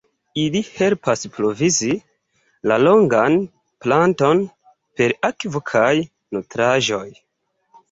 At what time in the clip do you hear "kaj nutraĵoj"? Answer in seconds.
5.75-7.07